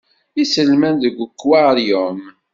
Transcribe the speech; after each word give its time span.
Iselman 0.43 0.95
deg 1.03 1.15
ukwaṛyum. 1.25 2.21